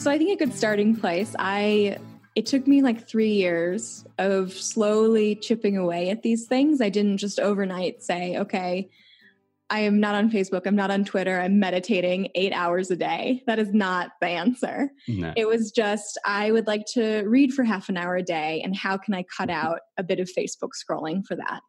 [0.00, 1.98] So I think a good starting place, I
[2.34, 6.80] it took me like 3 years of slowly chipping away at these things.
[6.80, 8.88] I didn't just overnight say, okay,
[9.68, 13.42] I am not on Facebook, I'm not on Twitter, I'm meditating 8 hours a day.
[13.46, 14.90] That is not the answer.
[15.06, 15.34] No.
[15.36, 18.74] It was just I would like to read for half an hour a day and
[18.74, 19.66] how can I cut Mm-hmm.
[19.66, 21.60] out a bit of Facebook scrolling for that?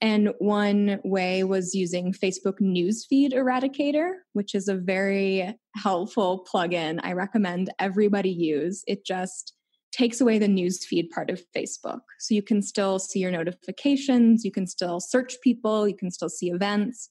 [0.00, 7.12] And one way was using Facebook Newsfeed Eradicator, which is a very helpful plugin I
[7.12, 8.84] recommend everybody use.
[8.86, 9.54] It just
[9.92, 12.00] takes away the newsfeed part of Facebook.
[12.18, 16.28] So you can still see your notifications, you can still search people, you can still
[16.28, 17.08] see events.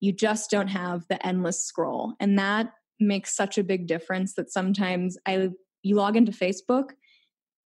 [0.00, 2.14] You just don't have the endless scroll.
[2.18, 5.50] And that makes such a big difference that sometimes I
[5.82, 6.90] you log into Facebook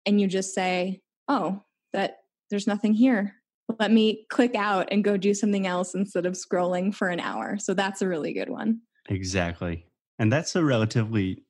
[0.06, 1.62] and you just say, "Oh,
[1.94, 2.18] that
[2.50, 3.36] there's nothing here
[3.80, 7.58] let me click out and go do something else instead of scrolling for an hour.
[7.58, 8.82] So that's a really good one.
[9.10, 9.86] Exactly.
[10.20, 11.44] And that's a relatively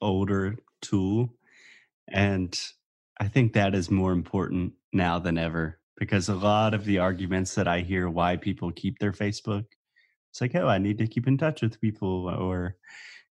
[0.00, 1.34] older tool.
[2.08, 2.58] And
[3.20, 7.54] I think that is more important now than ever because a lot of the arguments
[7.54, 9.64] that I hear why people keep their Facebook,
[10.30, 12.76] it's like, oh, I need to keep in touch with people or,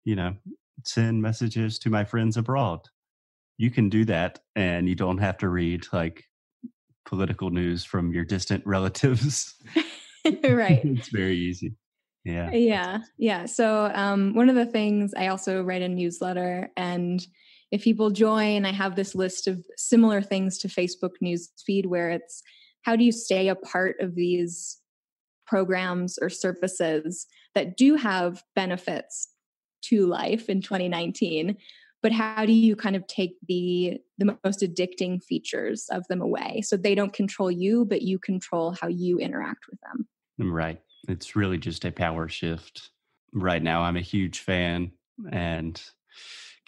[0.04, 0.36] you know,
[0.84, 2.82] send messages to my friends abroad.
[3.58, 6.26] You can do that and you don't have to read like
[7.06, 9.56] political news from your distant relatives.
[10.44, 10.82] right.
[10.84, 11.74] it's very easy.
[12.24, 12.52] Yeah.
[12.52, 13.00] Yeah.
[13.18, 13.46] Yeah.
[13.46, 17.26] So, um, one of the things I also write a newsletter, and
[17.72, 22.10] if people join, I have this list of similar things to Facebook news feed where
[22.10, 22.42] it's
[22.82, 24.78] how do you stay a part of these
[25.46, 29.30] programs or services that do have benefits
[29.84, 31.58] to life in 2019
[32.06, 36.62] but how do you kind of take the the most addicting features of them away
[36.62, 40.08] so they don't control you but you control how you interact with them
[40.40, 40.80] mm, Right.
[41.08, 42.92] It's really just a power shift.
[43.34, 44.92] Right now, I'm a huge fan
[45.32, 45.82] and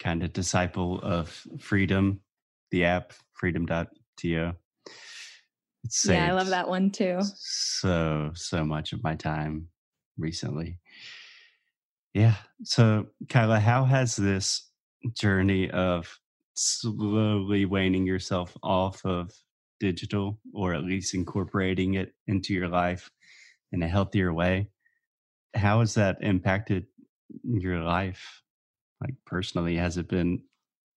[0.00, 2.20] kind of disciple of Freedom,
[2.72, 4.54] the app, freedom.to.
[5.84, 9.68] It's yeah i love that one too So, so much of my time
[10.16, 10.80] recently.
[12.14, 12.34] Yeah.
[12.64, 14.67] So, Kyla, how has this
[15.14, 16.18] journey of
[16.54, 19.32] slowly waning yourself off of
[19.80, 23.10] digital or at least incorporating it into your life
[23.72, 24.68] in a healthier way,
[25.54, 26.86] how has that impacted
[27.44, 28.42] your life?
[29.00, 30.42] Like personally, has it been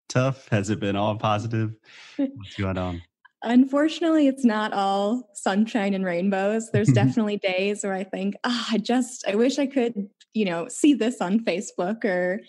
[0.09, 0.47] tough?
[0.49, 1.75] Has it been all positive?
[2.17, 3.01] What's going on?
[3.43, 6.69] Unfortunately, it's not all sunshine and rainbows.
[6.71, 10.67] There's definitely days where I think, ah, I just, I wish I could, you know,
[10.67, 12.41] see this on Facebook or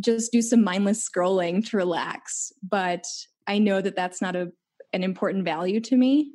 [0.00, 2.52] just do some mindless scrolling to relax.
[2.62, 3.04] But
[3.46, 4.50] I know that that's not a,
[4.92, 6.32] an important value to me.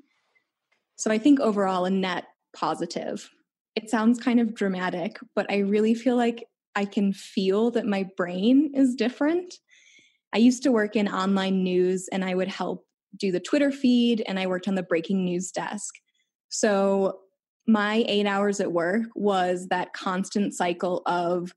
[0.95, 2.25] So I think overall, a net
[2.55, 3.29] positive.
[3.75, 8.09] It sounds kind of dramatic, but I really feel like I can feel that my
[8.15, 9.55] brain is different.
[10.33, 12.85] I used to work in online news and I would help
[13.17, 15.95] do the Twitter feed and I worked on the breaking news desk.
[16.49, 17.19] So
[17.67, 21.53] my eight hours at work was that constant cycle of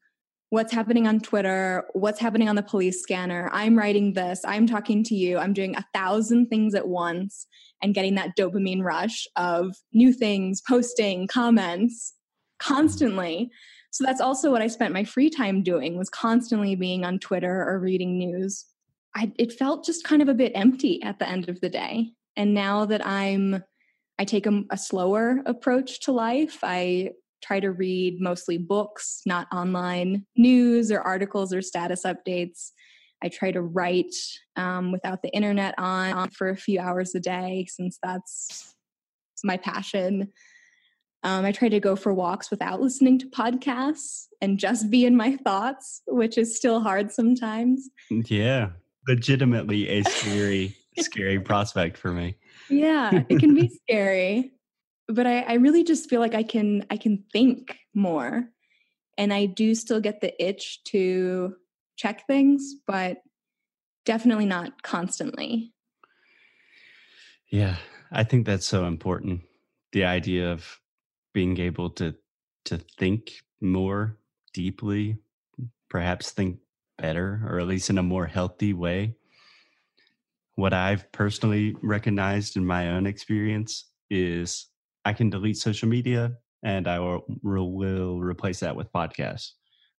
[0.50, 3.50] what's happening on Twitter, what's happening on the police scanner.
[3.52, 7.46] I'm writing this, I'm talking to you, I'm doing a thousand things at once
[7.82, 12.14] and getting that dopamine rush of new things, posting, comments
[12.58, 13.50] constantly.
[13.90, 17.64] So that's also what I spent my free time doing was constantly being on Twitter
[17.68, 18.64] or reading news.
[19.14, 22.12] I, it felt just kind of a bit empty at the end of the day.
[22.36, 23.62] And now that I'm,
[24.18, 26.58] I take a, a slower approach to life.
[26.62, 27.10] I
[27.42, 32.70] try to read mostly books, not online news or articles or status updates.
[33.22, 34.14] I try to write
[34.56, 38.74] um, without the internet on, on for a few hours a day, since that's
[39.44, 40.32] my passion.
[41.24, 45.16] Um, I try to go for walks without listening to podcasts and just be in
[45.16, 47.88] my thoughts, which is still hard sometimes.
[48.10, 48.70] Yeah.
[49.08, 52.36] Legitimately a scary, scary prospect for me.
[52.68, 54.52] Yeah, it can be scary,
[55.08, 58.48] but I, I really just feel like I can I can think more,
[59.16, 61.56] and I do still get the itch to
[61.96, 63.18] check things, but
[64.04, 65.72] definitely not constantly.
[67.50, 67.76] Yeah.
[68.10, 69.42] I think that's so important.
[69.92, 70.80] The idea of
[71.34, 72.14] being able to
[72.66, 74.16] to think more
[74.52, 75.18] deeply,
[75.88, 76.58] perhaps think
[76.98, 79.14] better, or at least in a more healthy way.
[80.56, 84.66] What I've personally recognized in my own experience is
[85.04, 89.52] I can delete social media and I will, will replace that with podcasts.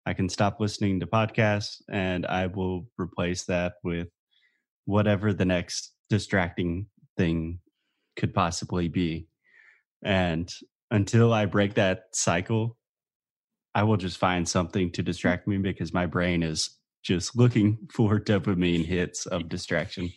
[0.05, 4.07] I can stop listening to podcasts and I will replace that with
[4.85, 6.87] whatever the next distracting
[7.17, 7.59] thing
[8.15, 9.27] could possibly be.
[10.03, 10.51] And
[10.91, 12.77] until I break that cycle,
[13.75, 15.05] I will just find something to hmm.
[15.05, 16.71] distract me because my brain is
[17.03, 20.11] just looking for dopamine hits of distraction.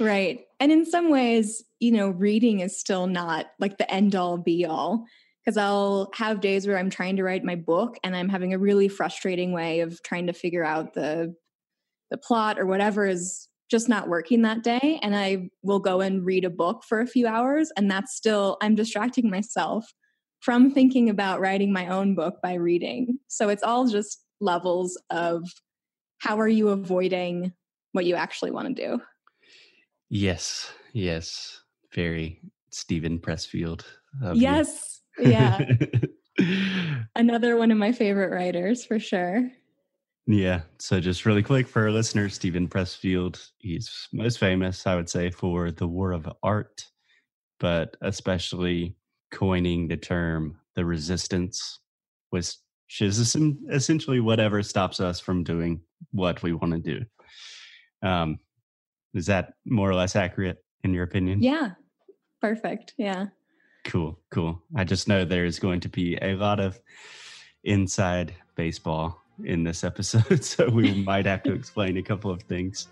[0.00, 0.46] Right.
[0.60, 4.64] And in some ways, you know, reading is still not like the end all be
[4.64, 5.04] all
[5.44, 8.58] because I'll have days where I'm trying to write my book and I'm having a
[8.58, 11.34] really frustrating way of trying to figure out the
[12.10, 16.26] the plot or whatever is just not working that day and I will go and
[16.26, 19.86] read a book for a few hours and that's still I'm distracting myself
[20.40, 23.18] from thinking about writing my own book by reading.
[23.28, 25.48] So it's all just levels of
[26.18, 27.52] how are you avoiding
[27.92, 29.00] what you actually want to do?
[30.14, 31.62] Yes, yes.
[31.94, 32.38] Very
[32.70, 33.82] Steven Pressfield.
[34.34, 35.00] Yes.
[35.18, 35.58] Yeah.
[37.16, 39.50] Another one of my favorite writers for sure.
[40.26, 40.60] Yeah.
[40.78, 45.30] So just really quick for our listeners, Steven Pressfield, he's most famous, I would say,
[45.30, 46.84] for The War of Art,
[47.58, 48.96] but especially
[49.30, 51.80] coining the term the resistance,
[52.28, 52.56] which
[53.00, 53.34] is
[53.70, 55.80] essentially whatever stops us from doing
[56.10, 58.06] what we want to do.
[58.06, 58.38] Um,
[59.14, 61.42] is that more or less accurate in your opinion?
[61.42, 61.70] Yeah.
[62.40, 62.94] Perfect.
[62.96, 63.26] Yeah.
[63.84, 64.18] Cool.
[64.30, 64.60] Cool.
[64.76, 66.80] I just know there's going to be a lot of
[67.64, 72.88] inside baseball in this episode, so we might have to explain a couple of things.